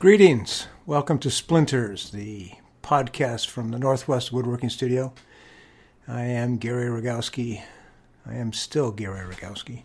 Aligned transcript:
Greetings. 0.00 0.68
Welcome 0.86 1.18
to 1.18 1.28
Splinters, 1.28 2.12
the 2.12 2.52
podcast 2.84 3.48
from 3.48 3.72
the 3.72 3.80
Northwest 3.80 4.32
Woodworking 4.32 4.70
Studio. 4.70 5.12
I 6.06 6.22
am 6.22 6.56
Gary 6.58 6.86
Rogowski. 6.86 7.62
I 8.24 8.34
am 8.34 8.52
still 8.52 8.92
Gary 8.92 9.22
Rogowski. 9.22 9.82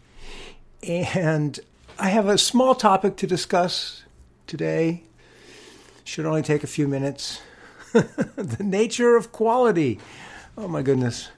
And 0.83 1.59
I 1.97 2.09
have 2.09 2.27
a 2.27 2.37
small 2.37 2.75
topic 2.75 3.15
to 3.17 3.25
discuss 3.25 4.03
today. 4.45 5.01
Should 6.03 6.27
only 6.27 6.43
take 6.43 6.63
a 6.63 6.67
few 6.67 6.87
minutes. 6.87 7.41
the 7.93 8.63
nature 8.63 9.15
of 9.15 9.31
quality. 9.31 9.99
Oh 10.55 10.67
my 10.67 10.83
goodness. 10.83 11.29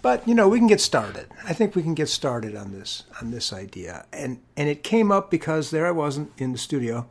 But 0.00 0.26
you 0.26 0.34
know, 0.34 0.48
we 0.48 0.56
can 0.56 0.66
get 0.66 0.80
started. 0.80 1.26
I 1.46 1.52
think 1.52 1.76
we 1.76 1.82
can 1.82 1.92
get 1.92 2.08
started 2.08 2.56
on 2.56 2.72
this 2.72 3.02
on 3.20 3.32
this 3.32 3.52
idea. 3.52 4.06
And 4.14 4.40
and 4.56 4.70
it 4.70 4.82
came 4.82 5.12
up 5.12 5.30
because 5.30 5.70
there 5.70 5.86
I 5.86 5.90
wasn't 5.90 6.32
in 6.38 6.52
the 6.52 6.58
studio 6.58 7.06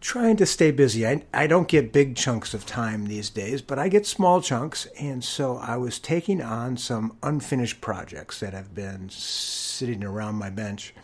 trying 0.00 0.36
to 0.36 0.46
stay 0.46 0.70
busy. 0.70 1.06
I, 1.06 1.24
I 1.34 1.46
don't 1.46 1.68
get 1.68 1.92
big 1.92 2.16
chunks 2.16 2.54
of 2.54 2.66
time 2.66 3.06
these 3.06 3.30
days, 3.30 3.62
but 3.62 3.78
I 3.78 3.88
get 3.88 4.06
small 4.06 4.40
chunks. 4.40 4.86
And 4.98 5.24
so 5.24 5.56
I 5.56 5.76
was 5.76 5.98
taking 5.98 6.40
on 6.40 6.76
some 6.76 7.16
unfinished 7.22 7.80
projects 7.80 8.40
that 8.40 8.52
have 8.52 8.74
been 8.74 9.08
sitting 9.10 10.04
around 10.04 10.36
my 10.36 10.50
bench. 10.50 10.94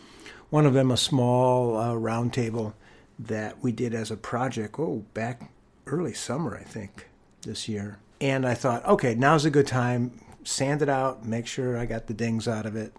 One 0.49 0.65
of 0.65 0.73
them, 0.73 0.91
a 0.91 0.97
small 0.97 1.77
uh, 1.77 1.95
round 1.95 2.33
table 2.33 2.75
that 3.19 3.61
we 3.61 3.71
did 3.71 3.93
as 3.93 4.11
a 4.11 4.17
project, 4.17 4.79
oh, 4.79 5.05
back 5.13 5.51
early 5.87 6.13
summer, 6.13 6.55
I 6.55 6.63
think, 6.63 7.07
this 7.41 7.67
year. 7.67 7.99
And 8.21 8.45
I 8.45 8.53
thought, 8.53 8.85
okay, 8.85 9.15
now's 9.15 9.45
a 9.45 9.49
good 9.49 9.67
time. 9.67 10.21
Sand 10.43 10.81
it 10.81 10.89
out, 10.89 11.25
make 11.25 11.47
sure 11.47 11.77
I 11.77 11.85
got 11.85 12.07
the 12.07 12.13
dings 12.13 12.47
out 12.47 12.65
of 12.65 12.75
it. 12.75 12.93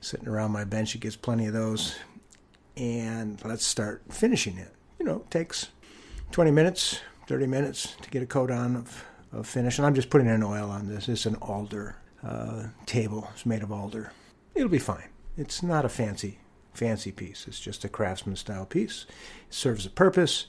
Sitting 0.00 0.28
around 0.28 0.50
my 0.50 0.64
bench, 0.64 0.94
it 0.94 1.00
gets 1.00 1.16
plenty 1.16 1.46
of 1.46 1.54
those. 1.54 1.96
And 2.76 3.42
let's 3.44 3.64
start 3.64 4.02
finishing 4.10 4.58
it 4.58 4.73
you 5.04 5.10
know, 5.10 5.22
takes 5.28 5.68
20 6.32 6.50
minutes, 6.50 7.00
30 7.28 7.46
minutes 7.46 7.94
to 8.00 8.08
get 8.08 8.22
a 8.22 8.26
coat 8.26 8.50
on 8.50 8.74
of, 8.74 9.04
of 9.32 9.46
finish. 9.46 9.76
And 9.76 9.86
I'm 9.86 9.94
just 9.94 10.08
putting 10.08 10.28
an 10.28 10.42
oil 10.42 10.70
on 10.70 10.88
this. 10.88 11.10
It's 11.10 11.26
an 11.26 11.34
alder 11.42 11.96
uh, 12.26 12.68
table. 12.86 13.28
It's 13.34 13.44
made 13.44 13.62
of 13.62 13.70
alder. 13.70 14.12
It'll 14.54 14.70
be 14.70 14.78
fine. 14.78 15.10
It's 15.36 15.62
not 15.62 15.84
a 15.84 15.90
fancy, 15.90 16.38
fancy 16.72 17.12
piece. 17.12 17.46
It's 17.46 17.60
just 17.60 17.84
a 17.84 17.88
craftsman 17.90 18.36
style 18.36 18.64
piece. 18.64 19.04
It 19.46 19.54
serves 19.54 19.84
a 19.84 19.90
purpose. 19.90 20.46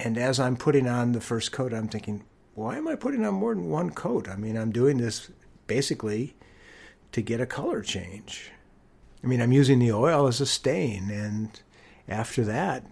And 0.00 0.18
as 0.18 0.40
I'm 0.40 0.56
putting 0.56 0.88
on 0.88 1.12
the 1.12 1.20
first 1.20 1.52
coat, 1.52 1.72
I'm 1.72 1.86
thinking, 1.86 2.24
why 2.54 2.76
am 2.76 2.88
I 2.88 2.96
putting 2.96 3.24
on 3.24 3.34
more 3.34 3.54
than 3.54 3.70
one 3.70 3.90
coat? 3.90 4.28
I 4.28 4.34
mean, 4.34 4.56
I'm 4.56 4.72
doing 4.72 4.98
this 4.98 5.30
basically 5.68 6.34
to 7.12 7.22
get 7.22 7.40
a 7.40 7.46
color 7.46 7.80
change. 7.80 8.50
I 9.22 9.28
mean, 9.28 9.40
I'm 9.40 9.52
using 9.52 9.78
the 9.78 9.92
oil 9.92 10.26
as 10.26 10.40
a 10.40 10.46
stain, 10.46 11.10
and 11.10 11.60
after 12.08 12.44
that, 12.44 12.84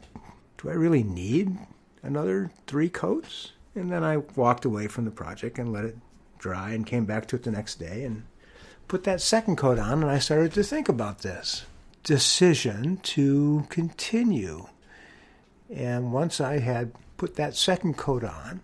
do 0.62 0.70
I 0.70 0.74
really 0.74 1.02
need 1.02 1.58
another 2.02 2.50
three 2.66 2.88
coats? 2.88 3.52
And 3.74 3.90
then 3.90 4.04
I 4.04 4.18
walked 4.18 4.64
away 4.64 4.86
from 4.86 5.04
the 5.04 5.10
project 5.10 5.58
and 5.58 5.72
let 5.72 5.84
it 5.84 5.96
dry 6.38 6.70
and 6.70 6.86
came 6.86 7.04
back 7.04 7.26
to 7.28 7.36
it 7.36 7.42
the 7.42 7.50
next 7.50 7.76
day 7.76 8.04
and 8.04 8.24
put 8.86 9.04
that 9.04 9.20
second 9.20 9.56
coat 9.56 9.78
on. 9.78 10.02
And 10.02 10.10
I 10.10 10.18
started 10.18 10.52
to 10.52 10.62
think 10.62 10.88
about 10.88 11.20
this 11.20 11.64
decision 12.04 12.98
to 12.98 13.66
continue. 13.70 14.68
And 15.74 16.12
once 16.12 16.40
I 16.40 16.58
had 16.58 16.92
put 17.16 17.36
that 17.36 17.56
second 17.56 17.96
coat 17.96 18.22
on, 18.22 18.60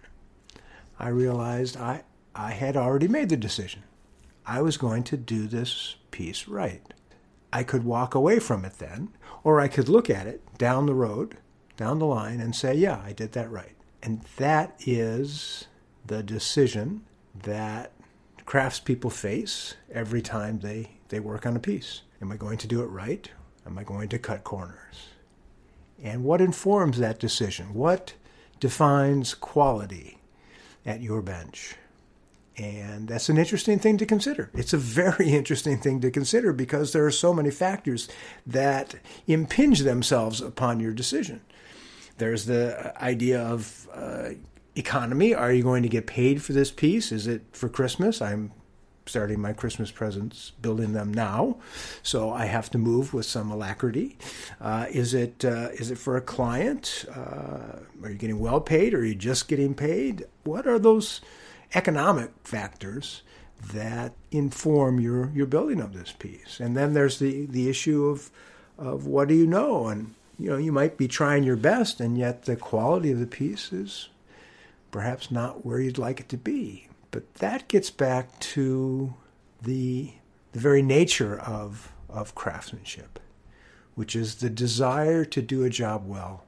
I 0.98 1.08
realized 1.08 1.76
I, 1.76 2.02
I 2.34 2.52
had 2.52 2.76
already 2.76 3.08
made 3.08 3.28
the 3.28 3.36
decision. 3.36 3.82
I 4.46 4.62
was 4.62 4.76
going 4.76 5.04
to 5.04 5.16
do 5.16 5.46
this 5.46 5.96
piece 6.10 6.46
right. 6.46 6.82
I 7.52 7.62
could 7.62 7.84
walk 7.84 8.14
away 8.14 8.38
from 8.38 8.64
it 8.64 8.78
then, 8.78 9.10
or 9.42 9.60
I 9.60 9.68
could 9.68 9.88
look 9.88 10.10
at 10.10 10.26
it 10.26 10.42
down 10.58 10.86
the 10.86 10.94
road 10.94 11.38
down 11.78 11.98
the 11.98 12.06
line 12.06 12.40
and 12.40 12.54
say, 12.54 12.74
yeah, 12.74 13.00
I 13.02 13.12
did 13.12 13.32
that 13.32 13.50
right. 13.50 13.74
And 14.02 14.20
that 14.36 14.74
is 14.86 15.66
the 16.04 16.22
decision 16.22 17.04
that 17.42 17.92
craftspeople 18.44 19.12
face 19.12 19.74
every 19.90 20.20
time 20.20 20.58
they, 20.58 20.90
they 21.08 21.20
work 21.20 21.46
on 21.46 21.56
a 21.56 21.60
piece. 21.60 22.02
Am 22.20 22.30
I 22.30 22.36
going 22.36 22.58
to 22.58 22.66
do 22.66 22.82
it 22.82 22.86
right? 22.86 23.30
Am 23.64 23.78
I 23.78 23.84
going 23.84 24.08
to 24.10 24.18
cut 24.18 24.44
corners? 24.44 25.08
And 26.02 26.24
what 26.24 26.40
informs 26.40 26.98
that 26.98 27.18
decision? 27.18 27.74
What 27.74 28.14
defines 28.60 29.34
quality 29.34 30.18
at 30.84 31.00
your 31.00 31.22
bench? 31.22 31.76
And 32.56 33.06
that's 33.06 33.28
an 33.28 33.38
interesting 33.38 33.78
thing 33.78 33.98
to 33.98 34.06
consider. 34.06 34.50
It's 34.52 34.72
a 34.72 34.78
very 34.78 35.28
interesting 35.32 35.78
thing 35.78 36.00
to 36.00 36.10
consider 36.10 36.52
because 36.52 36.92
there 36.92 37.06
are 37.06 37.12
so 37.12 37.32
many 37.32 37.50
factors 37.50 38.08
that 38.46 38.96
impinge 39.28 39.80
themselves 39.80 40.40
upon 40.40 40.80
your 40.80 40.92
decision. 40.92 41.40
There's 42.18 42.46
the 42.46 42.92
idea 43.02 43.40
of 43.40 43.88
uh, 43.94 44.30
economy. 44.76 45.34
Are 45.34 45.52
you 45.52 45.62
going 45.62 45.82
to 45.82 45.88
get 45.88 46.06
paid 46.06 46.42
for 46.42 46.52
this 46.52 46.70
piece? 46.70 47.12
Is 47.12 47.26
it 47.26 47.42
for 47.52 47.68
Christmas? 47.68 48.20
I'm 48.20 48.52
starting 49.06 49.40
my 49.40 49.52
Christmas 49.52 49.90
presents, 49.90 50.52
building 50.60 50.92
them 50.92 51.12
now, 51.12 51.56
so 52.02 52.30
I 52.30 52.44
have 52.44 52.70
to 52.70 52.78
move 52.78 53.14
with 53.14 53.24
some 53.24 53.50
alacrity. 53.50 54.18
Uh, 54.60 54.86
is 54.90 55.14
it 55.14 55.44
uh, 55.44 55.70
is 55.72 55.90
it 55.90 55.98
for 55.98 56.16
a 56.16 56.20
client? 56.20 57.06
Uh, 57.14 57.80
are 58.02 58.10
you 58.10 58.16
getting 58.16 58.38
well 58.38 58.60
paid? 58.60 58.94
Or 58.94 58.98
are 58.98 59.04
you 59.04 59.14
just 59.14 59.48
getting 59.48 59.74
paid? 59.74 60.26
What 60.44 60.66
are 60.66 60.78
those 60.78 61.20
economic 61.74 62.30
factors 62.44 63.22
that 63.72 64.12
inform 64.30 65.00
your 65.00 65.30
your 65.34 65.46
building 65.46 65.80
of 65.80 65.94
this 65.94 66.12
piece? 66.12 66.60
And 66.60 66.76
then 66.76 66.94
there's 66.94 67.18
the 67.18 67.46
the 67.46 67.68
issue 67.68 68.06
of 68.06 68.30
of 68.76 69.06
what 69.06 69.28
do 69.28 69.34
you 69.34 69.46
know 69.46 69.88
and 69.88 70.14
you 70.38 70.48
know, 70.48 70.56
you 70.56 70.70
might 70.70 70.96
be 70.96 71.08
trying 71.08 71.42
your 71.42 71.56
best, 71.56 72.00
and 72.00 72.16
yet 72.16 72.44
the 72.44 72.56
quality 72.56 73.10
of 73.10 73.18
the 73.18 73.26
piece 73.26 73.72
is 73.72 74.08
perhaps 74.90 75.30
not 75.30 75.66
where 75.66 75.80
you'd 75.80 75.98
like 75.98 76.20
it 76.20 76.28
to 76.28 76.36
be. 76.36 76.88
But 77.10 77.34
that 77.34 77.68
gets 77.68 77.90
back 77.90 78.38
to 78.40 79.14
the 79.62 80.12
the 80.52 80.60
very 80.60 80.82
nature 80.82 81.38
of 81.40 81.92
of 82.08 82.34
craftsmanship, 82.34 83.18
which 83.94 84.14
is 84.14 84.36
the 84.36 84.50
desire 84.50 85.24
to 85.24 85.42
do 85.42 85.64
a 85.64 85.70
job 85.70 86.06
well 86.06 86.44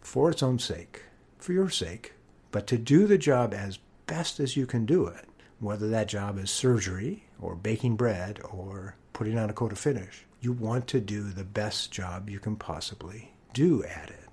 for 0.00 0.30
its 0.30 0.42
own 0.42 0.58
sake, 0.58 1.02
for 1.38 1.52
your 1.52 1.70
sake, 1.70 2.12
but 2.52 2.66
to 2.68 2.78
do 2.78 3.06
the 3.06 3.18
job 3.18 3.52
as 3.52 3.78
best 4.06 4.38
as 4.38 4.56
you 4.56 4.66
can 4.66 4.86
do 4.86 5.06
it, 5.06 5.24
whether 5.58 5.88
that 5.88 6.08
job 6.08 6.38
is 6.38 6.50
surgery 6.50 7.24
or 7.40 7.54
baking 7.56 7.96
bread 7.96 8.40
or 8.50 8.96
putting 9.12 9.38
on 9.38 9.50
a 9.50 9.54
coat 9.54 9.72
of 9.72 9.78
finish 9.78 10.24
you 10.44 10.52
want 10.52 10.86
to 10.88 11.00
do 11.00 11.24
the 11.24 11.44
best 11.44 11.90
job 11.90 12.28
you 12.28 12.38
can 12.38 12.56
possibly 12.56 13.32
do 13.52 13.82
at 13.84 14.10
it. 14.10 14.28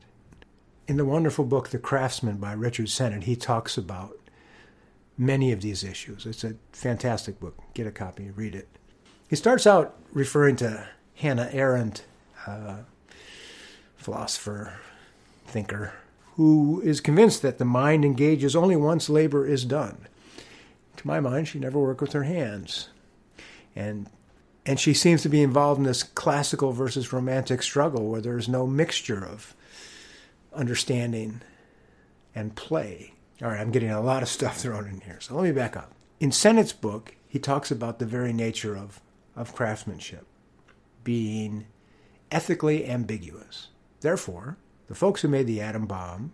In 0.88 0.98
the 0.98 1.06
wonderful 1.06 1.46
book, 1.46 1.70
The 1.70 1.80
Craftsman 1.80 2.38
by 2.38 2.54
Richard 2.54 2.90
Sennett, 2.90 3.24
he 3.24 3.36
talks 3.36 3.78
about 3.78 4.18
many 5.18 5.52
of 5.52 5.62
these 5.62 5.84
issues. 5.84 6.26
It's 6.26 6.44
a 6.44 6.56
fantastic 6.74 7.40
book. 7.40 7.58
Get 7.74 7.88
a 7.88 7.92
copy 7.92 8.30
read 8.32 8.56
it. 8.56 8.68
He 9.30 9.36
starts 9.36 9.66
out 9.66 9.96
referring 10.12 10.58
to 10.58 10.88
Hannah 11.16 11.50
Arendt, 11.54 12.04
uh, 12.46 12.78
philosopher, 13.96 14.74
thinker, 15.46 15.94
who 16.36 16.82
is 16.84 17.00
convinced 17.00 17.42
that 17.44 17.58
the 17.58 17.66
mind 17.66 18.04
engages 18.04 18.56
only 18.56 18.76
once 18.76 19.10
labor 19.10 19.46
is 19.46 19.64
done. 19.64 20.08
To 20.98 21.08
my 21.08 21.20
mind, 21.20 21.48
she 21.48 21.60
never 21.60 21.80
worked 21.80 22.02
with 22.02 22.14
her 22.14 22.24
hands. 22.24 22.90
And 23.76 24.10
and 24.66 24.80
she 24.80 24.94
seems 24.94 25.22
to 25.24 25.30
be 25.30 25.42
involved 25.42 25.80
in 25.80 25.86
this 25.86 26.04
classical 26.04 26.72
versus 26.72 27.12
romantic 27.12 27.64
struggle 27.64 28.08
where 28.10 28.22
there's 28.22 28.48
no 28.48 28.68
mixture 28.68 29.26
of 29.26 29.56
understanding 30.54 31.42
and 32.36 32.56
play. 32.56 33.14
All 33.42 33.50
right, 33.50 33.60
I'm 33.60 33.72
getting 33.72 33.90
a 33.90 34.02
lot 34.02 34.22
of 34.22 34.30
stuff 34.30 34.58
thrown 34.62 34.88
in 34.88 35.02
here, 35.02 35.20
so 35.20 35.36
let 35.36 35.44
me 35.44 35.52
back 35.52 35.76
up. 35.76 35.94
In 36.20 36.32
Sennett's 36.32 36.74
book, 36.74 37.16
he 37.28 37.40
talks 37.40 37.72
about 37.72 38.00
the 38.00 38.06
very 38.06 38.34
nature 38.34 38.78
of, 38.78 39.02
of 39.36 39.56
craftsmanship 39.56 40.26
being 41.04 41.66
ethically 42.32 42.88
ambiguous. 42.88 43.70
Therefore, 44.02 44.58
the 44.88 44.96
folks 44.96 45.22
who 45.22 45.28
made 45.28 45.48
the 45.48 45.62
atom 45.62 45.88
bomb 45.88 46.34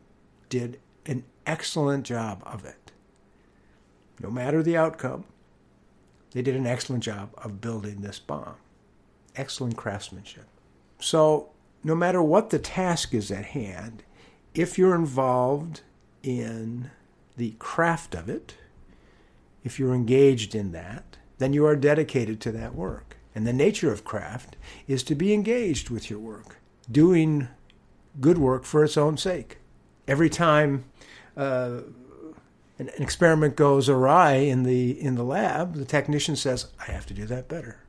did 0.49 0.79
an 1.05 1.23
excellent 1.45 2.05
job 2.05 2.41
of 2.45 2.65
it. 2.65 2.91
No 4.19 4.29
matter 4.29 4.61
the 4.61 4.75
outcome, 4.75 5.25
they 6.37 6.43
did 6.43 6.55
an 6.55 6.67
excellent 6.67 7.01
job 7.03 7.31
of 7.37 7.61
building 7.61 8.01
this 8.01 8.19
bomb. 8.19 8.57
Excellent 9.35 9.75
craftsmanship. 9.75 10.45
So, 10.99 11.49
no 11.83 11.95
matter 11.95 12.21
what 12.21 12.51
the 12.51 12.59
task 12.59 13.15
is 13.15 13.31
at 13.31 13.43
hand, 13.43 14.03
if 14.53 14.77
you're 14.77 14.93
involved 14.93 15.81
in 16.21 16.91
the 17.37 17.55
craft 17.57 18.13
of 18.13 18.29
it, 18.29 18.53
if 19.63 19.79
you're 19.79 19.95
engaged 19.95 20.53
in 20.53 20.73
that, 20.73 21.17
then 21.39 21.53
you 21.53 21.65
are 21.65 21.75
dedicated 21.75 22.39
to 22.41 22.51
that 22.51 22.75
work. 22.75 23.17
And 23.33 23.47
the 23.47 23.51
nature 23.51 23.91
of 23.91 24.03
craft 24.03 24.57
is 24.87 25.01
to 25.05 25.15
be 25.15 25.33
engaged 25.33 25.89
with 25.89 26.07
your 26.07 26.19
work, 26.19 26.57
doing 26.91 27.47
good 28.21 28.37
work 28.37 28.63
for 28.63 28.83
its 28.83 28.95
own 28.95 29.17
sake. 29.17 29.57
Every 30.07 30.29
time 30.29 30.83
uh, 31.35 31.79
an, 32.79 32.89
an 32.89 33.03
experiment 33.03 33.55
goes 33.55 33.89
awry 33.89 34.33
in 34.33 34.63
the 34.63 34.99
in 35.01 35.15
the 35.15 35.23
lab, 35.23 35.75
the 35.75 35.85
technician 35.85 36.35
says, 36.35 36.67
"I 36.79 36.91
have 36.91 37.05
to 37.07 37.13
do 37.13 37.25
that 37.25 37.47
better." 37.47 37.83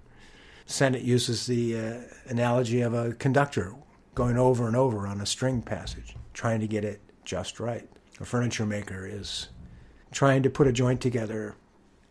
Sennett 0.67 1.03
uses 1.03 1.47
the 1.47 1.79
uh, 1.79 2.01
analogy 2.27 2.83
of 2.83 2.93
a 2.93 3.13
conductor 3.15 3.75
going 4.15 4.37
over 4.37 4.67
and 4.67 4.77
over 4.77 5.07
on 5.07 5.21
a 5.21 5.27
string 5.27 5.63
passage, 5.63 6.15
trying 6.35 6.61
to 6.61 6.67
get 6.67 6.85
it 6.85 7.01
just 7.25 7.59
right. 7.59 7.89
A 8.21 8.25
furniture 8.25 8.67
maker 8.67 9.07
is 9.07 9.49
trying 10.11 10.43
to 10.43 10.51
put 10.51 10.67
a 10.67 10.73
joint 10.73 11.01
together 11.01 11.55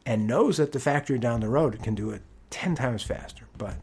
and 0.05 0.25
knows 0.25 0.57
that 0.57 0.71
the 0.71 0.79
factory 0.79 1.19
down 1.19 1.41
the 1.41 1.49
road 1.49 1.83
can 1.83 1.93
do 1.93 2.09
it 2.11 2.21
10 2.49 2.75
times 2.75 3.03
faster, 3.03 3.45
but 3.57 3.75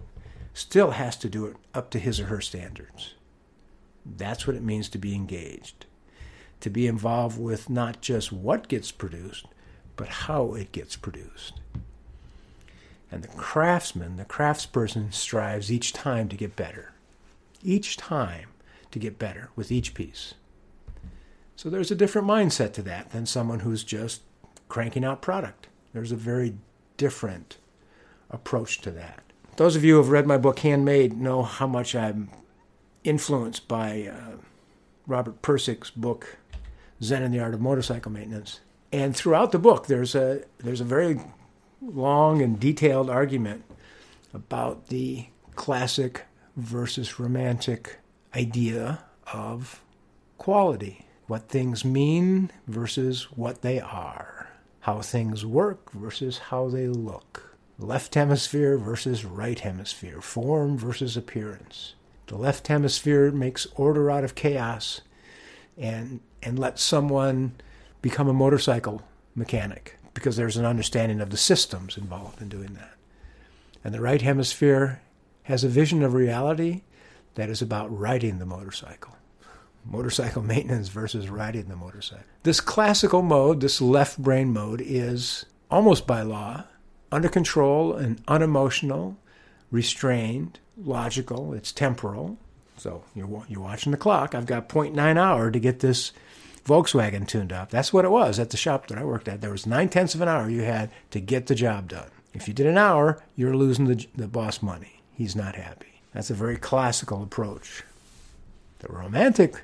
still 0.55 0.93
has 0.93 1.17
to 1.19 1.29
do 1.29 1.47
it 1.47 1.57
up 1.75 1.91
to 1.91 1.99
his 1.99 2.19
or 2.19 2.27
her 2.27 2.41
standards. 2.41 3.15
That's 4.07 4.47
what 4.47 4.57
it 4.57 4.63
means 4.63 4.89
to 4.91 4.99
be 4.99 5.15
engaged, 5.15 5.87
to 6.65 6.71
be 6.71 6.87
involved 6.87 7.39
with 7.39 7.69
not 7.69 8.01
just 8.01 8.33
what 8.33 8.69
gets 8.69 8.91
produced, 8.91 9.45
but 9.97 10.09
how 10.09 10.55
it 10.55 10.73
gets 10.73 10.97
produced. 10.97 11.61
And 13.13 13.23
the 13.23 13.29
craftsman, 13.29 14.17
the 14.17 14.25
craftsperson, 14.25 15.13
strives 15.13 15.71
each 15.71 15.93
time 15.93 16.27
to 16.31 16.37
get 16.37 16.57
better. 16.57 16.93
Each 17.63 17.99
time 17.99 18.49
to 18.93 18.99
get 18.99 19.19
better 19.19 19.51
with 19.55 19.71
each 19.71 19.93
piece. 19.93 20.33
So 21.55 21.69
there's 21.69 21.91
a 21.91 21.95
different 21.95 22.29
mindset 22.29 22.73
to 22.73 22.83
that 22.85 23.11
than 23.11 23.27
someone 23.27 23.61
who's 23.61 23.85
just 23.85 24.23
cranking 24.71 25.05
out 25.05 25.21
product. 25.21 25.67
There's 25.93 26.13
a 26.13 26.17
very 26.17 26.55
different 26.97 27.59
approach 28.31 28.81
to 28.81 28.91
that. 28.93 29.23
Those 29.59 29.77
of 29.77 29.85
you 29.85 29.97
who 29.97 29.99
have 29.99 30.09
read 30.09 30.27
my 30.27 30.39
book 30.39 30.61
Handmade 30.61 31.13
know 31.13 31.43
how 31.43 31.67
much 31.67 31.95
I'm 31.95 32.31
influenced 33.05 33.69
by 33.69 34.11
uh, 34.11 34.37
Robert 35.07 35.43
Pirsig's 35.43 35.91
book 35.91 36.39
Zen 37.03 37.23
and 37.23 37.35
the 37.35 37.41
Art 37.41 37.55
of 37.55 37.61
Motorcycle 37.61 38.13
Maintenance. 38.13 38.61
And 38.93 39.15
throughout 39.15 39.53
the 39.53 39.59
book, 39.59 39.87
there's 39.87 40.15
a 40.15 40.45
there's 40.59 40.81
a 40.81 40.85
very 40.85 41.21
long 41.83 42.41
and 42.41 42.59
detailed 42.59 43.11
argument 43.11 43.65
about 44.33 44.89
the 44.89 45.27
classic 45.57 46.23
versus 46.57 47.19
romantic 47.19 47.99
idea 48.35 49.05
of 49.33 49.83
quality, 50.39 51.07
what 51.27 51.49
things 51.49 51.85
mean 51.85 52.51
versus 52.67 53.25
what 53.33 53.63
they 53.63 53.81
are, 53.81 54.49
how 54.81 55.01
things 55.01 55.45
work 55.45 55.91
versus 55.93 56.39
how 56.39 56.69
they 56.69 56.87
look, 56.87 57.57
left 57.79 58.15
hemisphere 58.15 58.77
versus 58.77 59.25
right 59.25 59.61
hemisphere, 59.61 60.21
form 60.21 60.77
versus 60.77 61.17
appearance. 61.17 61.95
The 62.27 62.37
left 62.37 62.69
hemisphere 62.69 63.31
makes 63.31 63.67
order 63.77 64.11
out 64.11 64.25
of 64.25 64.35
chaos 64.35 65.01
and 65.77 66.21
and 66.45 66.59
let 66.59 66.79
someone 66.79 67.55
become 68.03 68.29
a 68.29 68.33
motorcycle 68.33 69.03
mechanic 69.35 69.99
because 70.13 70.37
there's 70.37 70.57
an 70.57 70.65
understanding 70.65 71.21
of 71.21 71.31
the 71.31 71.37
systems 71.37 71.97
involved 71.97 72.41
in 72.41 72.49
doing 72.49 72.75
that. 72.75 72.95
And 73.83 73.93
the 73.93 74.01
right 74.01 74.23
hemisphere 74.23 75.03
has 75.45 75.65
a 75.65 75.69
vision 75.69 76.03
of 76.03 76.15
reality 76.15 76.83
that 77.35 77.51
is 77.51 77.61
about 77.61 77.97
riding 77.97 78.39
the 78.39 78.47
motorcycle. 78.47 79.17
Motorcycle 79.85 80.43
maintenance 80.55 80.89
versus 80.89 81.29
riding 81.29 81.69
the 81.69 81.77
motorcycle. 81.77 82.25
This 82.45 82.61
classical 82.61 83.23
mode, 83.23 83.61
this 83.61 83.81
left 83.81 84.19
brain 84.19 84.53
mode, 84.53 84.81
is 84.81 85.45
almost 85.71 86.07
by 86.07 86.23
law 86.23 86.65
under 87.11 87.29
control 87.29 87.95
and 87.95 88.21
unemotional, 88.27 89.17
restrained, 89.71 90.59
logical, 90.77 91.53
it's 91.53 91.73
temporal. 91.73 92.39
So 92.77 93.05
you're, 93.15 93.45
you're 93.49 93.61
watching 93.61 93.93
the 93.93 93.99
clock. 93.99 94.35
I've 94.35 94.47
got 94.47 94.69
0.9 94.69 95.17
hour 95.17 95.51
to 95.51 95.59
get 95.59 95.81
this 95.81 96.13
Volkswagen 96.65 97.27
tuned 97.27 97.53
up. 97.53 97.71
That's 97.71 97.93
what 97.93 98.05
it 98.05 98.11
was 98.11 98.39
at 98.39 98.51
the 98.51 98.57
shop 98.57 98.89
that 98.89 98.99
I 98.99 99.05
worked 99.05 99.29
at. 99.29 99.41
There 99.41 99.51
was 99.51 99.67
nine 99.67 99.89
tenths 99.89 100.15
of 100.15 100.21
an 100.21 100.29
hour 100.29 100.49
you 100.49 100.63
had 100.63 100.91
to 101.11 101.21
get 101.21 101.47
the 101.47 101.55
job 101.55 101.89
done. 101.89 102.11
If 102.33 102.49
you 102.49 102.55
did 102.55 102.67
an 102.67 102.79
hour, 102.79 103.23
you're 103.37 103.57
losing 103.57 103.87
the, 103.87 104.07
the 104.15 104.27
boss 104.27 104.63
money. 104.63 105.03
He's 105.13 105.37
not 105.37 105.55
happy. 105.55 106.01
That's 106.13 106.31
a 106.31 106.35
very 106.35 106.57
classical 106.57 107.23
approach. 107.23 107.85
The 108.81 108.93
romantic 108.93 109.63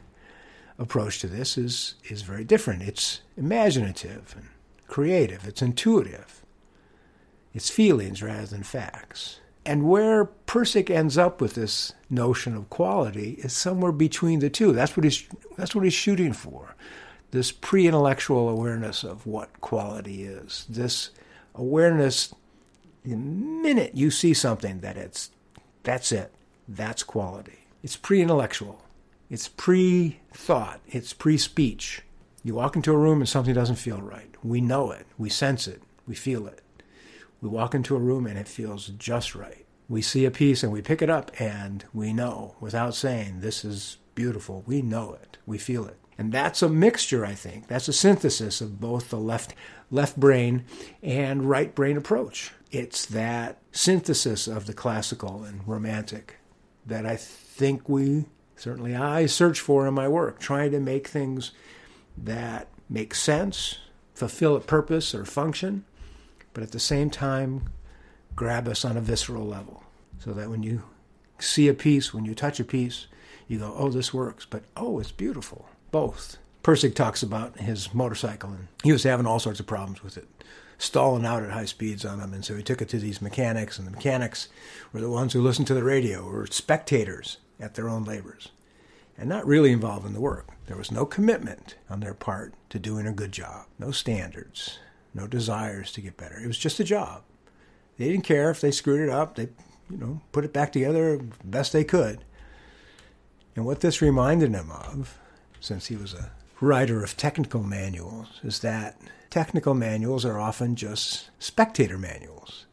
approach 0.79 1.21
to 1.21 1.27
this 1.27 1.59
is, 1.59 1.95
is 2.09 2.23
very 2.23 2.45
different. 2.45 2.83
It's 2.83 3.21
imaginative 3.37 4.35
and 4.37 4.49
creative, 4.89 5.47
it's 5.47 5.63
intuitive, 5.63 6.43
it's 7.53 7.71
feelings 7.71 8.23
rather 8.23 8.47
than 8.47 8.63
facts. 8.63 9.40
And 9.65 9.89
where 9.89 10.27
Pirsig 10.47 10.91
ends 10.91 11.19
up 11.19 11.41
with 11.41 11.55
this 11.55 11.93
notion 12.09 12.57
of 12.57 12.71
quality 12.71 13.33
is 13.41 13.53
somewhere 13.53 13.93
between 13.93 14.41
the 14.41 14.51
two. 14.51 14.73
That's 14.73 14.97
what 14.97 15.05
he's 15.05 15.27
that's 15.57 15.75
what 15.75 15.85
he's 15.85 15.95
shooting 15.95 16.33
for. 16.33 16.75
This 17.31 17.53
pre-intellectual 17.53 18.49
awareness 18.49 19.05
of 19.05 19.27
what 19.27 19.61
quality 19.61 20.25
is. 20.25 20.67
This 20.69 21.11
awareness 21.55 22.35
the 23.05 23.17
minute 23.17 23.95
you 23.95 24.11
see 24.11 24.35
something 24.35 24.81
that 24.81 24.97
it's 24.97 25.31
that's 25.83 26.13
it. 26.13 26.33
That's 26.69 27.03
quality. 27.03 27.67
It's 27.83 27.97
pre-intellectual. 27.97 28.83
It's 29.31 29.49
pre-thought. 29.49 30.81
It's 30.89 31.13
pre-speech. 31.13 32.03
You 32.43 32.55
walk 32.55 32.77
into 32.77 32.93
a 32.93 32.97
room 32.97 33.21
and 33.21 33.29
something 33.29 33.55
doesn't 33.55 33.77
feel 33.77 34.01
right. 34.01 34.35
We 34.43 34.61
know 34.61 34.91
it. 34.91 35.07
We 35.19 35.31
sense 35.31 35.69
it. 35.69 35.83
We 36.07 36.15
feel 36.15 36.47
it. 36.47 36.61
We 37.41 37.49
walk 37.49 37.75
into 37.75 37.97
a 37.97 38.01
room 38.01 38.27
and 38.27 38.39
it 38.39 38.49
feels 38.49 38.89
just 38.89 39.35
right. 39.35 39.67
We 39.89 40.03
see 40.03 40.25
a 40.25 40.31
piece 40.31 40.63
and 40.63 40.73
we 40.73 40.83
pick 40.83 41.03
it 41.03 41.11
up 41.11 41.31
and 41.41 41.85
we 41.93 42.13
know 42.13 42.55
without 42.61 42.95
saying, 42.95 43.41
this 43.41 43.65
is 43.65 43.97
beautiful. 44.15 44.63
We 44.67 44.83
know 44.83 45.15
it. 45.15 45.39
We 45.47 45.59
feel 45.59 45.87
it. 45.87 45.97
And 46.19 46.33
that's 46.33 46.61
a 46.61 46.69
mixture, 46.69 47.25
I 47.25 47.33
think. 47.33 47.67
That's 47.67 47.89
a 47.89 47.95
synthesis 47.95 48.61
of 48.61 48.79
both 48.79 49.09
the 49.09 49.19
left, 49.19 49.55
left 49.91 50.21
brain 50.21 50.65
and 51.03 51.49
right 51.49 51.75
brain 51.75 51.97
approach. 51.97 52.53
It's 52.71 53.07
that 53.07 53.57
synthesis 53.73 54.47
of 54.47 54.67
the 54.67 54.75
classical 54.75 55.45
and 55.45 55.67
romantic 55.67 56.37
that 56.87 57.07
I 57.07 57.17
think 57.17 57.89
we, 57.89 58.27
certainly 58.55 58.95
I, 58.95 59.27
search 59.27 59.61
for 59.61 59.87
in 59.87 59.95
my 59.95 60.09
work, 60.09 60.39
trying 60.39 60.73
to 60.73 60.81
make 60.81 61.09
things 61.09 61.53
that 62.19 62.69
make 62.89 63.15
sense, 63.15 63.79
fulfill 64.13 64.57
a 64.57 64.61
purpose 64.61 65.15
or 65.15 65.25
function, 65.25 65.85
but 66.53 66.63
at 66.63 66.73
the 66.73 66.81
same 66.81 67.11
time 67.11 67.71
grab 68.35 68.69
us 68.69 68.85
on 68.85 68.97
a 68.97 69.01
visceral 69.01 69.47
level. 69.47 69.83
So 70.19 70.33
that 70.33 70.51
when 70.51 70.63
you 70.63 70.83
see 71.39 71.69
a 71.69 71.75
piece, 71.75 72.13
when 72.13 72.25
you 72.25 72.35
touch 72.35 72.61
a 72.61 72.65
piece, 72.65 73.07
you 73.49 73.59
go, 73.59 73.75
oh, 73.77 73.91
this 73.91 74.15
works, 74.15 74.47
but 74.49 74.63
oh, 74.77 75.01
it's 75.01 75.13
beautiful. 75.13 75.69
Both. 75.91 76.37
Pirsig 76.63 76.95
talks 76.95 77.23
about 77.23 77.59
his 77.59 77.95
motorcycle, 77.95 78.51
and 78.51 78.69
he 78.85 78.93
was 78.93 79.03
having 79.03 79.27
all 79.27 79.39
sorts 79.39 79.61
of 79.61 79.67
problems 79.67 80.03
with 80.03 80.19
it, 80.19 80.29
stalling 80.79 81.25
out 81.25 81.43
at 81.43 81.51
high 81.51 81.65
speeds 81.65 82.05
on 82.05 82.19
them. 82.19 82.35
And 82.35 82.45
so 82.45 82.55
he 82.55 82.63
took 82.63 82.83
it 82.83 82.89
to 82.91 82.99
these 82.99 83.23
mechanics, 83.23 83.79
and 83.79 83.87
the 83.87 83.93
mechanics 83.93 84.49
were 84.93 85.01
the 85.01 85.11
ones 85.11 85.33
who 85.33 85.41
listened 85.41 85.67
to 85.69 85.75
the 85.75 85.83
radio, 85.83 86.23
were 86.25 86.47
spectators 86.47 87.39
at 87.59 87.75
their 87.75 87.89
own 87.89 88.05
labors, 88.05 88.51
and 89.17 89.29
not 89.29 89.47
really 89.47 89.73
involved 89.73 90.07
in 90.07 90.13
the 90.13 90.21
work. 90.21 90.49
There 90.67 90.77
was 90.77 90.93
no 90.93 91.07
commitment 91.07 91.77
on 91.89 92.01
their 92.01 92.15
part 92.15 92.55
to 92.69 92.79
doing 92.79 93.07
a 93.07 93.13
good 93.13 93.33
job, 93.33 93.67
no 93.79 93.91
standards, 93.91 94.79
no 95.15 95.27
desires 95.27 95.93
to 95.93 96.01
get 96.01 96.17
better. 96.17 96.39
It 96.39 96.47
was 96.47 96.59
just 96.59 96.81
a 96.81 96.85
job. 96.85 97.23
They 97.99 98.09
didn't 98.09 98.25
care 98.25 98.51
if 98.51 98.61
they 98.61 98.71
screwed 98.71 99.01
it 99.01 99.11
up. 99.11 99.35
They, 99.35 99.49
you 99.91 99.97
know, 99.97 100.21
put 100.33 100.45
it 100.45 100.53
back 100.53 100.73
together 100.73 101.21
best 101.45 101.73
they 101.73 101.85
could. 101.85 102.25
And 103.57 103.65
what 103.65 103.81
this 103.81 104.01
reminded 104.01 104.53
him 104.53 104.71
of, 104.71 105.19
since 105.61 105.87
he 105.87 105.97
was 105.97 106.15
a 106.15 106.31
writer 106.61 107.03
of 107.03 107.17
technical 107.17 107.63
manuals, 107.63 108.41
is 108.43 108.61
that 108.61 109.01
technical 109.29 109.75
manuals 109.75 110.25
are 110.25 110.39
often 110.39 110.77
just 110.77 111.31
spectator 111.39 111.99
manuals. 111.99 112.67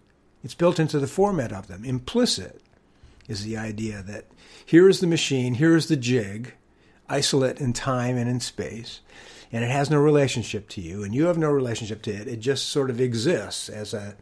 It's 0.44 0.54
built 0.54 0.80
into 0.80 1.00
the 1.00 1.08
format 1.08 1.52
of 1.52 1.68
them. 1.68 1.84
Implicit 1.84 2.62
is 3.28 3.44
the 3.44 3.58
idea 3.58 4.02
that 4.04 4.26
here 4.66 4.88
is 4.88 5.00
the 5.00 5.08
machine, 5.08 5.56
here 5.56 5.76
is 5.76 5.88
the 5.88 5.98
jig, 5.98 6.54
isolate 7.10 7.60
in 7.60 7.74
time 7.74 8.18
and 8.18 8.30
in 8.30 8.40
space 8.40 9.02
and 9.52 9.64
it 9.64 9.72
has 9.72 9.90
no 9.90 9.98
relationship 9.98 10.68
to 10.70 10.82
you, 10.82 11.04
and 11.04 11.16
you 11.16 11.26
have 11.26 11.38
no 11.38 11.50
relationship 11.50 12.02
to 12.04 12.12
it. 12.12 12.28
It 12.28 12.40
just 12.40 12.68
sort 12.68 12.90
of 12.90 13.00
exists 13.00 13.70
as 13.70 13.94
a 13.94 14.16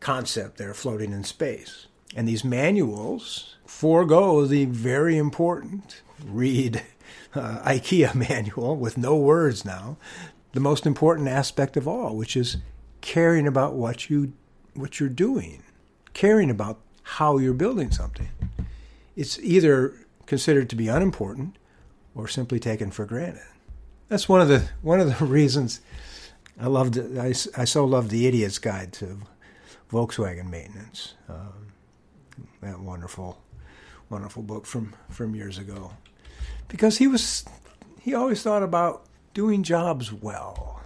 concept 0.00 0.58
there 0.58 0.74
floating 0.74 1.12
in 1.12 1.24
space. 1.24 1.86
And 2.14 2.28
these 2.28 2.44
manuals 2.44 3.56
forego 3.64 4.44
the 4.44 4.66
very 4.66 5.16
important 5.16 6.02
read 6.24 6.82
uh, 7.34 7.60
IKEA 7.64 8.14
manual 8.28 8.76
with 8.76 8.98
no 8.98 9.16
words 9.16 9.64
now, 9.64 9.96
the 10.52 10.60
most 10.60 10.86
important 10.86 11.28
aspect 11.28 11.76
of 11.76 11.88
all, 11.88 12.16
which 12.16 12.36
is 12.36 12.58
caring 13.00 13.46
about 13.46 13.74
what 13.74 14.10
you 14.10 14.32
what 14.74 14.98
you're 14.98 15.08
doing, 15.08 15.62
caring 16.14 16.50
about 16.50 16.78
how 17.02 17.38
you're 17.38 17.52
building 17.52 17.90
something. 17.90 18.28
It's 19.16 19.38
either 19.40 19.94
considered 20.26 20.70
to 20.70 20.76
be 20.76 20.88
unimportant 20.88 21.56
or 22.14 22.26
simply 22.26 22.58
taken 22.58 22.90
for 22.90 23.04
granted. 23.04 23.51
That's 24.12 24.28
one 24.28 24.42
of 24.42 24.48
the 24.48 24.62
one 24.82 25.00
of 25.00 25.18
the 25.18 25.24
reasons 25.24 25.80
I 26.60 26.66
loved 26.66 26.98
I, 26.98 27.28
I 27.56 27.64
so 27.64 27.86
loved 27.86 28.10
the 28.10 28.26
Idiot's 28.26 28.58
Guide 28.58 28.92
to 28.92 29.20
Volkswagen 29.90 30.50
Maintenance. 30.50 31.14
Um, 31.30 31.72
that 32.60 32.80
wonderful, 32.80 33.40
wonderful 34.10 34.42
book 34.42 34.66
from 34.66 34.92
from 35.08 35.34
years 35.34 35.56
ago, 35.56 35.92
because 36.68 36.98
he 36.98 37.06
was 37.06 37.46
he 38.02 38.12
always 38.12 38.42
thought 38.42 38.62
about 38.62 39.06
doing 39.32 39.62
jobs 39.62 40.12
well. 40.12 40.82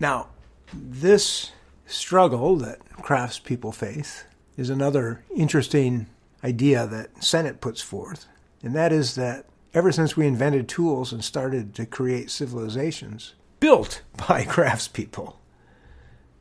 Now, 0.00 0.30
this 0.72 1.52
struggle 1.86 2.56
that 2.56 2.84
craftspeople 2.96 3.72
face 3.72 4.24
is 4.56 4.68
another 4.68 5.22
interesting 5.36 6.08
idea 6.42 6.88
that 6.88 7.22
Sennett 7.22 7.60
puts 7.60 7.82
forth, 7.82 8.26
and 8.64 8.74
that 8.74 8.92
is 8.92 9.14
that 9.14 9.46
ever 9.74 9.92
since 9.92 10.16
we 10.16 10.26
invented 10.26 10.68
tools 10.68 11.12
and 11.12 11.22
started 11.22 11.74
to 11.74 11.84
create 11.84 12.30
civilizations 12.30 13.34
built 13.60 14.02
by 14.28 14.44
craftspeople, 14.44 15.34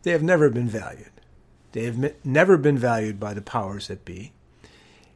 they 0.03 0.11
have 0.11 0.23
never 0.23 0.49
been 0.49 0.69
valued. 0.69 1.09
They 1.71 1.85
have 1.85 2.13
never 2.23 2.57
been 2.57 2.77
valued 2.77 3.19
by 3.19 3.33
the 3.33 3.41
powers 3.41 3.87
that 3.87 4.05
be. 4.05 4.31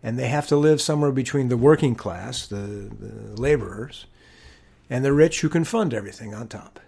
And 0.01 0.17
they 0.17 0.27
have 0.27 0.47
to 0.47 0.57
live 0.57 0.81
somewhere 0.81 1.12
between 1.12 1.50
the 1.50 1.57
working 1.57 1.95
class, 1.95 2.47
the, 2.47 2.55
the 2.55 3.39
laborers, 3.39 4.05
and 4.89 5.03
the 5.05 5.13
rich 5.13 5.41
who 5.41 5.50
can 5.50 5.63
fund 5.63 5.93
everything 5.93 6.33
on 6.33 6.47
top. 6.47 6.79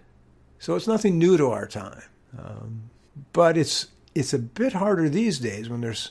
So 0.58 0.74
it's 0.74 0.86
nothing 0.86 1.18
new 1.18 1.36
to 1.36 1.50
our 1.50 1.66
time. 1.66 2.02
Um, 2.36 2.90
but 3.32 3.56
it's 3.56 3.88
it's 4.14 4.32
a 4.34 4.38
bit 4.38 4.72
harder 4.72 5.08
these 5.08 5.38
days 5.38 5.68
when 5.68 5.80
there's 5.80 6.10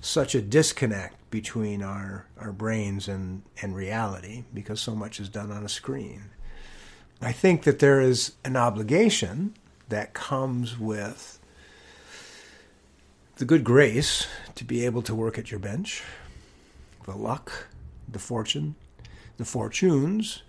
such 0.00 0.34
a 0.34 0.40
disconnect 0.40 1.30
between 1.30 1.82
our, 1.82 2.26
our 2.38 2.52
brains 2.52 3.08
and, 3.08 3.42
and 3.60 3.74
reality 3.74 4.44
because 4.54 4.80
so 4.80 4.94
much 4.94 5.20
is 5.20 5.28
done 5.28 5.50
on 5.50 5.64
a 5.64 5.68
screen. 5.68 6.30
I 7.20 7.32
think 7.32 7.64
that 7.64 7.80
there 7.80 8.00
is 8.00 8.32
an 8.44 8.56
obligation 8.56 9.54
that 9.88 10.14
comes 10.14 10.78
with 10.78 11.38
the 13.36 13.44
good 13.44 13.64
grace 13.64 14.26
to 14.54 14.64
be 14.64 14.84
able 14.84 15.02
to 15.02 15.14
work 15.14 15.38
at 15.38 15.50
your 15.50 15.60
bench, 15.60 16.02
the 17.04 17.16
luck, 17.16 17.68
the 18.08 18.18
fortune, 18.18 18.74
the 19.36 19.44
fortunes 19.44 20.42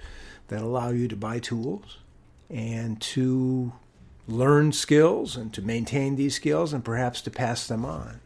that 0.47 0.61
allow 0.61 0.89
you 0.89 1.07
to 1.07 1.15
buy 1.15 1.39
tools 1.39 1.97
and 2.49 2.99
to 3.01 3.71
learn 4.27 4.71
skills 4.71 5.35
and 5.35 5.53
to 5.53 5.61
maintain 5.61 6.15
these 6.15 6.35
skills 6.35 6.73
and 6.73 6.83
perhaps 6.83 7.21
to 7.21 7.31
pass 7.31 7.67
them 7.67 7.83
on 7.83 8.19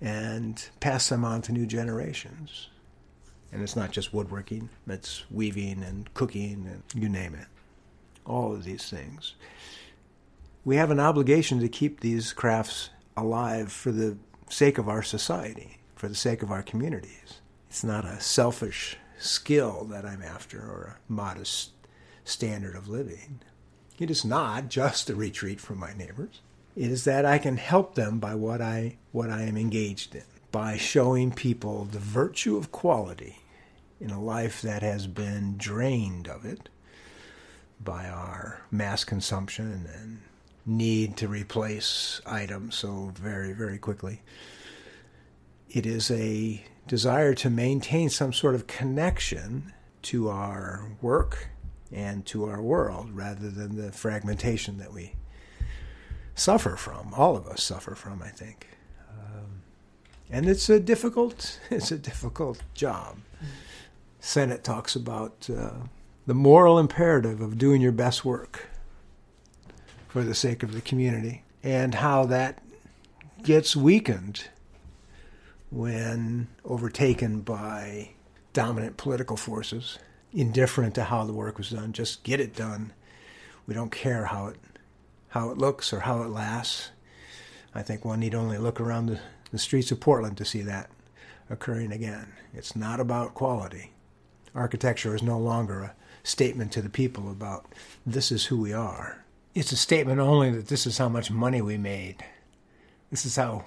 and 0.00 0.68
pass 0.80 1.08
them 1.08 1.24
on 1.24 1.42
to 1.42 1.52
new 1.52 1.66
generations. 1.66 2.68
And 3.52 3.62
it's 3.62 3.76
not 3.76 3.90
just 3.90 4.14
woodworking, 4.14 4.68
it's 4.86 5.24
weaving 5.30 5.82
and 5.82 6.12
cooking 6.14 6.66
and 6.70 6.82
you 6.94 7.08
name 7.08 7.34
it. 7.34 7.46
All 8.24 8.52
of 8.52 8.64
these 8.64 8.88
things. 8.88 9.34
We 10.64 10.76
have 10.76 10.90
an 10.90 11.00
obligation 11.00 11.58
to 11.60 11.68
keep 11.68 12.00
these 12.00 12.32
crafts 12.32 12.90
alive 13.16 13.72
for 13.72 13.90
the 13.90 14.18
sake 14.48 14.78
of 14.78 14.88
our 14.88 15.02
society, 15.02 15.78
for 15.96 16.08
the 16.08 16.14
sake 16.14 16.42
of 16.42 16.50
our 16.50 16.62
communities. 16.62 17.40
It's 17.68 17.84
not 17.84 18.04
a 18.04 18.20
selfish 18.20 18.96
skill 19.18 19.84
that 19.90 20.04
I'm 20.04 20.22
after 20.22 20.58
or 20.58 20.96
a 20.96 21.12
modest 21.12 21.70
standard 22.24 22.76
of 22.76 22.88
living. 22.88 23.40
It 23.98 24.10
is 24.10 24.24
not 24.24 24.68
just 24.68 25.10
a 25.10 25.14
retreat 25.14 25.60
from 25.60 25.78
my 25.78 25.92
neighbors. 25.94 26.40
It 26.76 26.90
is 26.90 27.04
that 27.04 27.24
I 27.26 27.38
can 27.38 27.56
help 27.56 27.94
them 27.94 28.18
by 28.18 28.34
what 28.34 28.62
I 28.62 28.96
what 29.12 29.30
I 29.30 29.42
am 29.42 29.56
engaged 29.56 30.14
in, 30.14 30.24
by 30.52 30.76
showing 30.76 31.32
people 31.32 31.84
the 31.84 31.98
virtue 31.98 32.56
of 32.56 32.72
quality 32.72 33.38
in 34.00 34.10
a 34.10 34.22
life 34.22 34.62
that 34.62 34.82
has 34.82 35.06
been 35.06 35.56
drained 35.56 36.28
of 36.28 36.44
it 36.44 36.68
by 37.82 38.08
our 38.08 38.62
mass 38.70 39.04
consumption 39.04 39.88
and 39.94 40.20
need 40.66 41.16
to 41.16 41.28
replace 41.28 42.20
items 42.26 42.76
so 42.76 43.12
very, 43.14 43.52
very 43.52 43.78
quickly. 43.78 44.22
It 45.70 45.86
is 45.86 46.10
a 46.10 46.64
desire 46.86 47.34
to 47.34 47.50
maintain 47.50 48.10
some 48.10 48.32
sort 48.32 48.54
of 48.54 48.66
connection 48.66 49.72
to 50.02 50.28
our 50.28 50.90
work 51.00 51.48
and 51.92 52.24
to 52.26 52.44
our 52.44 52.62
world 52.62 53.10
rather 53.12 53.48
than 53.50 53.76
the 53.76 53.92
fragmentation 53.92 54.78
that 54.78 54.92
we 54.92 55.14
suffer 56.34 56.76
from. 56.76 57.12
All 57.14 57.36
of 57.36 57.46
us 57.46 57.62
suffer 57.62 57.94
from, 57.94 58.22
I 58.22 58.28
think. 58.28 58.68
And 60.30 60.48
it's 60.48 60.68
a 60.68 60.78
difficult, 60.78 61.58
it's 61.70 61.90
a 61.90 61.98
difficult 61.98 62.62
job. 62.74 63.18
Sennett 64.20 64.62
talks 64.62 64.94
about 64.94 65.48
uh, 65.54 65.70
the 66.26 66.34
moral 66.34 66.78
imperative 66.78 67.40
of 67.40 67.58
doing 67.58 67.80
your 67.80 67.92
best 67.92 68.24
work 68.24 68.68
for 70.08 70.22
the 70.22 70.34
sake 70.34 70.62
of 70.62 70.72
the 70.72 70.80
community 70.80 71.42
and 71.62 71.96
how 71.96 72.24
that 72.26 72.62
gets 73.42 73.74
weakened 73.74 74.48
when 75.70 76.48
overtaken 76.64 77.40
by 77.40 78.10
dominant 78.52 78.96
political 78.96 79.36
forces 79.36 79.98
indifferent 80.32 80.94
to 80.94 81.04
how 81.04 81.24
the 81.24 81.32
work 81.32 81.58
was 81.58 81.70
done. 81.70 81.92
Just 81.92 82.22
get 82.22 82.40
it 82.40 82.54
done. 82.54 82.92
We 83.66 83.74
don't 83.74 83.92
care 83.92 84.26
how 84.26 84.48
it 84.48 84.56
how 85.28 85.50
it 85.50 85.58
looks 85.58 85.92
or 85.92 86.00
how 86.00 86.22
it 86.22 86.28
lasts. 86.28 86.90
I 87.74 87.82
think 87.82 88.04
one 88.04 88.20
need 88.20 88.34
only 88.34 88.58
look 88.58 88.80
around 88.80 89.06
the, 89.06 89.20
the 89.52 89.58
streets 89.58 89.90
of 89.90 90.00
Portland 90.00 90.36
to 90.38 90.44
see 90.44 90.62
that 90.62 90.90
occurring 91.48 91.92
again. 91.92 92.32
It's 92.54 92.74
not 92.74 93.00
about 93.00 93.34
quality. 93.34 93.92
Architecture 94.54 95.14
is 95.14 95.22
no 95.22 95.38
longer 95.38 95.82
a 95.82 95.94
statement 96.22 96.72
to 96.72 96.82
the 96.82 96.88
people 96.88 97.30
about 97.30 97.66
this 98.04 98.32
is 98.32 98.46
who 98.46 98.60
we 98.60 98.72
are. 98.72 99.24
It's 99.54 99.72
a 99.72 99.76
statement 99.76 100.20
only 100.20 100.50
that 100.50 100.68
this 100.68 100.86
is 100.86 100.98
how 100.98 101.08
much 101.08 101.30
money 101.30 101.60
we 101.60 101.76
made. 101.76 102.24
This 103.10 103.24
is 103.24 103.36
how 103.36 103.64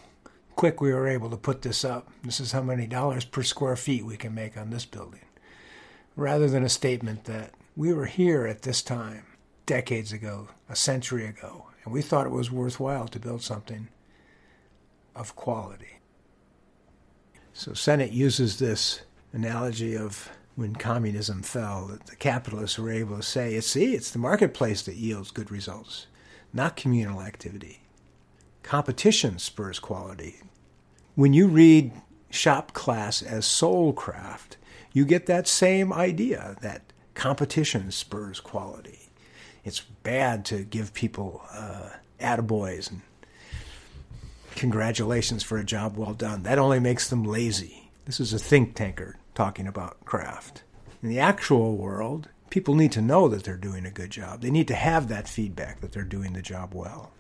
quick 0.55 0.79
we 0.81 0.93
were 0.93 1.07
able 1.07 1.29
to 1.29 1.37
put 1.37 1.61
this 1.61 1.83
up. 1.83 2.09
This 2.23 2.39
is 2.39 2.51
how 2.51 2.61
many 2.61 2.87
dollars 2.87 3.25
per 3.25 3.43
square 3.43 3.75
feet 3.75 4.05
we 4.05 4.17
can 4.17 4.33
make 4.33 4.57
on 4.57 4.69
this 4.69 4.85
building 4.85 5.21
rather 6.15 6.47
than 6.47 6.63
a 6.63 6.69
statement 6.69 7.25
that 7.25 7.51
we 7.75 7.93
were 7.93 8.05
here 8.05 8.45
at 8.45 8.61
this 8.61 8.81
time, 8.81 9.25
decades 9.65 10.11
ago, 10.11 10.49
a 10.69 10.75
century 10.75 11.25
ago, 11.25 11.67
and 11.83 11.93
we 11.93 12.01
thought 12.01 12.25
it 12.25 12.31
was 12.31 12.51
worthwhile 12.51 13.07
to 13.07 13.19
build 13.19 13.41
something 13.41 13.87
of 15.15 15.35
quality. 15.35 15.99
So 17.53 17.73
Sennett 17.73 18.11
uses 18.11 18.59
this 18.59 19.01
analogy 19.31 19.95
of 19.95 20.29
when 20.55 20.75
communism 20.75 21.41
fell, 21.41 21.87
that 21.87 22.05
the 22.05 22.15
capitalists 22.15 22.77
were 22.77 22.91
able 22.91 23.17
to 23.17 23.23
say, 23.23 23.59
see, 23.61 23.95
it's 23.95 24.11
the 24.11 24.19
marketplace 24.19 24.83
that 24.83 24.95
yields 24.95 25.31
good 25.31 25.49
results, 25.49 26.07
not 26.53 26.75
communal 26.75 27.21
activity. 27.21 27.81
Competition 28.61 29.39
spurs 29.39 29.79
quality. 29.79 30.41
When 31.15 31.33
you 31.33 31.47
read 31.47 31.91
shop 32.29 32.73
class 32.73 33.21
as 33.21 33.45
soul 33.45 33.93
craft, 33.93 34.57
you 34.93 35.05
get 35.05 35.25
that 35.25 35.47
same 35.47 35.91
idea 35.91 36.55
that 36.61 36.93
competition 37.15 37.91
spurs 37.91 38.39
quality. 38.39 39.09
It's 39.63 39.81
bad 39.81 40.45
to 40.45 40.63
give 40.63 40.93
people 40.93 41.43
uh, 41.51 41.89
attaboys 42.19 42.91
and 42.91 43.01
congratulations 44.55 45.43
for 45.43 45.57
a 45.57 45.63
job 45.63 45.97
well 45.97 46.13
done. 46.13 46.43
That 46.43 46.59
only 46.59 46.79
makes 46.79 47.09
them 47.09 47.23
lazy. 47.23 47.91
This 48.05 48.19
is 48.19 48.33
a 48.33 48.39
think 48.39 48.75
tanker 48.75 49.17
talking 49.33 49.67
about 49.67 50.03
craft. 50.05 50.63
In 51.01 51.09
the 51.09 51.19
actual 51.19 51.75
world, 51.75 52.29
people 52.49 52.75
need 52.75 52.91
to 52.93 53.01
know 53.01 53.27
that 53.27 53.43
they're 53.43 53.57
doing 53.57 53.85
a 53.85 53.91
good 53.91 54.09
job. 54.09 54.41
They 54.41 54.51
need 54.51 54.67
to 54.67 54.75
have 54.75 55.07
that 55.07 55.27
feedback 55.27 55.81
that 55.81 55.91
they're 55.91 56.03
doing 56.03 56.33
the 56.33 56.41
job 56.41 56.73
well. 56.73 57.11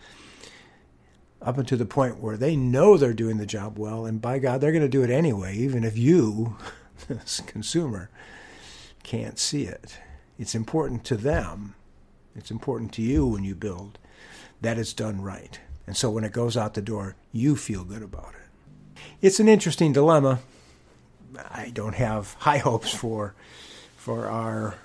Up 1.41 1.57
until 1.57 1.77
the 1.77 1.85
point 1.85 2.19
where 2.19 2.37
they 2.37 2.55
know 2.55 2.97
they're 2.97 3.13
doing 3.13 3.37
the 3.37 3.45
job 3.45 3.77
well, 3.77 4.05
and 4.05 4.21
by 4.21 4.39
God, 4.39 4.61
they're 4.61 4.71
going 4.71 4.83
to 4.83 4.87
do 4.87 5.03
it 5.03 5.09
anyway, 5.09 5.55
even 5.57 5.83
if 5.83 5.97
you 5.97 6.55
this 7.07 7.41
consumer 7.45 8.09
can't 9.03 9.37
see 9.37 9.63
it. 9.63 9.97
It's 10.39 10.55
important 10.55 11.03
to 11.05 11.17
them, 11.17 11.75
it's 12.35 12.51
important 12.51 12.93
to 12.93 13.01
you 13.01 13.27
when 13.27 13.43
you 13.43 13.55
build 13.55 13.99
that 14.61 14.77
it's 14.77 14.93
done 14.93 15.21
right. 15.21 15.59
And 15.85 15.97
so 15.97 16.09
when 16.09 16.23
it 16.23 16.31
goes 16.31 16.55
out 16.55 16.73
the 16.73 16.81
door, 16.81 17.15
you 17.31 17.55
feel 17.55 17.83
good 17.83 18.01
about 18.01 18.33
it. 18.35 19.01
It's 19.21 19.39
an 19.39 19.47
interesting 19.47 19.93
dilemma. 19.93 20.39
I 21.37 21.71
don't 21.73 21.95
have 21.95 22.33
high 22.39 22.59
hopes 22.59 22.93
for 22.93 23.33
for 23.97 24.27
our 24.27 24.75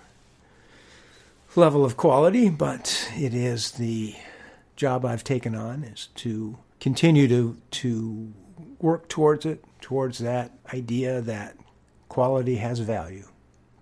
level 1.57 1.85
of 1.85 1.97
quality, 1.97 2.49
but 2.49 3.11
it 3.17 3.35
is 3.35 3.73
the 3.73 4.15
job 4.77 5.05
I've 5.05 5.25
taken 5.25 5.55
on 5.55 5.83
is 5.83 6.09
to 6.17 6.59
continue 6.81 7.29
to 7.29 7.57
to 7.71 8.33
work 8.81 9.09
towards 9.09 9.45
it, 9.45 9.65
towards 9.81 10.19
that 10.19 10.53
idea 10.73 11.21
that 11.21 11.57
Quality 12.09 12.57
has 12.57 12.79
value, 12.79 13.29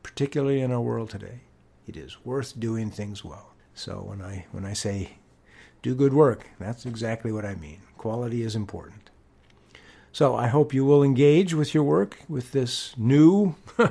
particularly 0.03 0.61
in 0.61 0.73
our 0.73 0.81
world 0.81 1.11
today. 1.11 1.43
It 1.87 1.97
is 1.97 2.25
worth 2.25 2.59
doing 2.59 2.91
things 2.91 3.25
well. 3.25 3.55
So 3.73 4.03
when 4.03 4.21
I 4.21 4.47
when 4.51 4.65
I 4.65 4.73
say 4.73 5.19
do 5.87 5.95
good 5.95 6.13
work, 6.13 6.49
that's 6.59 6.85
exactly 6.85 7.31
what 7.31 7.45
I 7.45 7.55
mean. 7.55 7.79
Quality 7.97 8.43
is 8.43 8.57
important. 8.57 9.09
So 10.11 10.35
I 10.35 10.49
hope 10.49 10.75
you 10.75 10.85
will 10.85 11.05
engage 11.05 11.55
with 11.55 11.75
your 11.75 11.85
work 11.85 12.19
with 12.29 12.51
this 12.51 12.93
new 12.97 13.55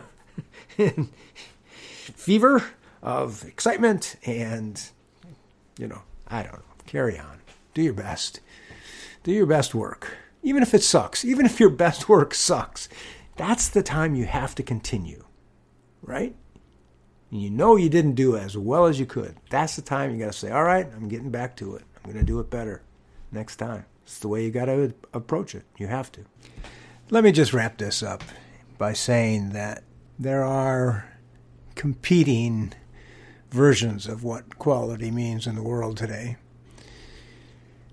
fever 2.14 2.64
of 3.02 3.46
excitement 3.46 4.18
and 4.26 4.82
you 5.80 5.88
know, 5.88 6.02
I 6.28 6.44
don't 6.44 6.54
know, 6.54 6.64
carry 6.86 7.18
on. 7.18 7.40
Do 7.74 7.82
your 7.82 7.94
best. 7.94 8.42
Do 9.24 9.32
your 9.32 9.46
best 9.46 9.74
work. 9.74 10.18
Even 10.44 10.64
if 10.64 10.74
it 10.74 10.84
sucks, 10.84 11.24
even 11.24 11.46
if 11.46 11.62
your 11.62 11.70
best 11.70 12.10
work 12.10 12.34
sucks, 12.34 12.90
that's 13.38 13.70
the 13.70 13.84
time 13.84 14.16
you 14.16 14.26
have 14.26 14.54
to 14.56 14.64
continue, 14.64 15.24
right? 16.02 16.36
And 17.36 17.44
you 17.44 17.50
know 17.50 17.76
you 17.76 17.90
didn't 17.90 18.14
do 18.14 18.38
as 18.38 18.58
well 18.58 18.86
as 18.86 18.98
you 18.98 19.06
could. 19.06 19.36
That's 19.50 19.76
the 19.76 19.82
time 19.82 20.10
you 20.10 20.18
got 20.18 20.32
to 20.32 20.40
say, 20.40 20.52
all 20.52 20.64
right, 20.64 20.88
I'm 20.96 21.10
getting 21.10 21.32
back 21.32 21.58
to 21.58 21.76
it. 21.76 21.84
I'm 21.98 22.10
going 22.10 22.24
to 22.24 22.24
do 22.24 22.40
it 22.40 22.50
better 22.50 22.82
next 23.30 23.58
time. 23.58 23.84
It's 24.04 24.20
the 24.20 24.30
way 24.30 24.46
you 24.46 24.52
got 24.52 24.68
to 24.68 24.94
approach 25.14 25.54
it. 25.54 25.66
You 25.78 25.88
have 25.88 26.10
to. 26.14 26.22
Let 27.10 27.26
me 27.26 27.34
just 27.34 27.52
wrap 27.52 27.78
this 27.78 28.02
up 28.02 28.24
by 28.78 28.94
saying 28.94 29.50
that 29.50 29.84
there 30.18 30.46
are 30.46 31.10
competing 31.76 32.72
versions 33.52 34.08
of 34.08 34.24
what 34.24 34.58
quality 34.58 35.12
means 35.12 35.46
in 35.46 35.56
the 35.56 35.62
world 35.62 35.98
today. 35.98 36.38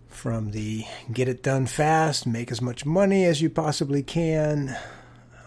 From 0.07 0.53
the 0.53 0.85
get 1.13 1.27
it 1.27 1.43
done 1.43 1.67
fast, 1.67 2.29
make 2.29 2.53
as 2.53 2.63
much 2.63 2.87
money 2.87 3.25
as 3.25 3.43
you 3.43 3.51
possibly 3.51 4.05
can 4.05 4.77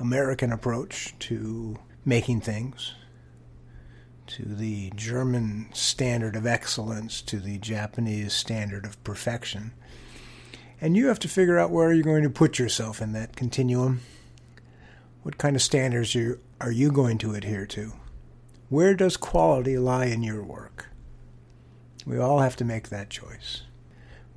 American 0.01 0.51
approach 0.51 1.17
to 1.19 1.79
making 2.03 2.41
things, 2.41 2.93
to 4.27 4.43
the 4.43 4.91
German 4.95 5.69
standard 5.73 6.35
of 6.35 6.47
excellence, 6.47 7.21
to 7.23 7.39
the 7.39 7.57
Japanese 7.57 8.33
standard 8.33 8.85
of 8.85 9.01
perfection. 9.03 9.73
And 10.81 10.97
you 10.97 11.07
have 11.07 11.19
to 11.19 11.27
figure 11.27 11.57
out 11.57 11.71
where 11.71 11.93
you're 11.93 12.03
going 12.03 12.23
to 12.23 12.29
put 12.29 12.59
yourself 12.59 13.01
in 13.01 13.13
that 13.13 13.35
continuum. 13.35 14.01
What 15.23 15.37
kind 15.37 15.55
of 15.55 15.61
standards 15.61 16.15
are 16.15 16.71
you 16.71 16.91
going 16.91 17.17
to 17.19 17.33
adhere 17.33 17.65
to? 17.67 17.93
Where 18.69 18.93
does 18.93 19.17
quality 19.17 19.77
lie 19.77 20.05
in 20.05 20.23
your 20.23 20.43
work? 20.43 20.87
We 22.05 22.19
all 22.19 22.39
have 22.39 22.55
to 22.57 22.65
make 22.65 22.89
that 22.89 23.09
choice. 23.09 23.61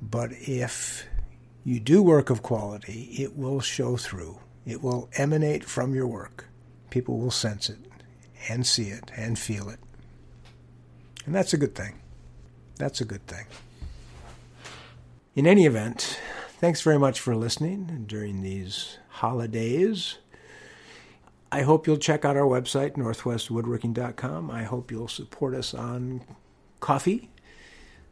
But 0.01 0.31
if 0.33 1.05
you 1.63 1.79
do 1.79 2.01
work 2.01 2.29
of 2.29 2.41
quality, 2.41 3.15
it 3.19 3.35
will 3.35 3.59
show 3.59 3.97
through. 3.97 4.39
It 4.65 4.81
will 4.81 5.09
emanate 5.13 5.63
from 5.65 5.93
your 5.93 6.07
work. 6.07 6.45
People 6.89 7.19
will 7.19 7.31
sense 7.31 7.69
it 7.69 7.88
and 8.47 8.65
see 8.65 8.89
it 8.89 9.11
and 9.15 9.37
feel 9.37 9.69
it. 9.69 9.79
And 11.25 11.35
that's 11.35 11.53
a 11.53 11.57
good 11.57 11.75
thing. 11.75 11.99
That's 12.77 13.01
a 13.01 13.05
good 13.05 13.25
thing. 13.27 13.45
In 15.35 15.45
any 15.45 15.65
event, 15.65 16.19
thanks 16.59 16.81
very 16.81 16.97
much 16.97 17.19
for 17.19 17.35
listening 17.35 18.05
during 18.07 18.41
these 18.41 18.97
holidays. 19.09 20.17
I 21.51 21.61
hope 21.63 21.87
you'll 21.87 21.97
check 21.97 22.25
out 22.25 22.37
our 22.37 22.43
website, 22.43 22.91
northwestwoodworking.com. 22.95 24.51
I 24.51 24.63
hope 24.63 24.91
you'll 24.91 25.07
support 25.07 25.55
us 25.55 25.73
on 25.73 26.21
Ko-fi. 26.79 27.29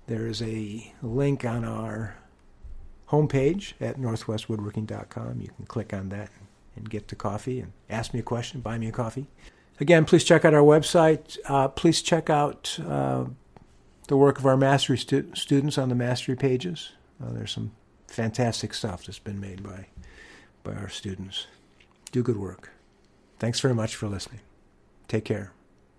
There 0.07 0.27
is 0.27 0.41
a 0.41 0.93
link 1.01 1.45
on 1.45 1.63
our 1.63 2.15
homepage 3.09 3.73
at 3.79 3.97
northwestwoodworking.com. 3.99 5.41
You 5.41 5.49
can 5.55 5.65
click 5.65 5.93
on 5.93 6.09
that 6.09 6.29
and 6.75 6.89
get 6.89 7.07
to 7.09 7.15
Ko-fi 7.15 7.59
and 7.59 7.73
ask 7.89 8.13
me 8.13 8.19
a 8.19 8.23
question, 8.23 8.61
buy 8.61 8.77
me 8.77 8.87
a 8.87 8.91
coffee. 8.91 9.27
Again, 9.79 10.05
please 10.05 10.23
check 10.23 10.43
out 10.43 10.53
our 10.53 10.61
website. 10.61 11.37
Uh, 11.45 11.67
please 11.67 12.01
check 12.01 12.29
out 12.29 12.79
uh, 12.87 13.25
the 14.07 14.17
work 14.17 14.39
of 14.39 14.45
our 14.45 14.57
mastery 14.57 14.97
stu- 14.97 15.31
students 15.35 15.77
on 15.77 15.89
the 15.89 15.95
mastery 15.95 16.35
pages. 16.35 16.93
Uh, 17.23 17.31
there's 17.31 17.51
some 17.51 17.71
fantastic 18.07 18.73
stuff 18.73 19.05
that's 19.05 19.19
been 19.19 19.39
made 19.39 19.61
by 19.61 19.87
by 20.63 20.73
our 20.73 20.89
students. 20.89 21.47
Do 22.11 22.23
good 22.23 22.37
work. 22.37 22.71
Thanks 23.39 23.59
very 23.59 23.75
much 23.75 23.95
for 23.95 24.07
listening. 24.07 24.41
Take 25.07 25.25
care. 25.25 25.51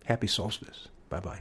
Happy 0.07 0.27
solstice. 0.27 0.89
Bye 1.09 1.21
bye. 1.21 1.37